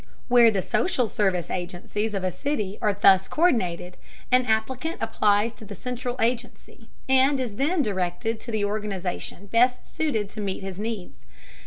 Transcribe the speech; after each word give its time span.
Where 0.29 0.49
the 0.49 0.63
social 0.63 1.07
service 1.07 1.51
agencies 1.51 2.15
of 2.15 2.23
a 2.23 2.31
city 2.31 2.79
are 2.81 2.91
thus 2.91 3.29
co÷rdinated, 3.29 3.93
an 4.31 4.47
applicant 4.47 4.97
applies 4.99 5.53
to 5.53 5.63
the 5.65 5.75
central 5.75 6.15
agency 6.19 6.89
and 7.07 7.39
is 7.39 7.57
then 7.57 7.83
directed 7.83 8.39
to 8.39 8.51
the 8.51 8.65
organization 8.65 9.45
best 9.45 9.85
suited 9.85 10.27
to 10.29 10.41
meet 10.41 10.63
his 10.63 10.79
needs. 10.79 11.27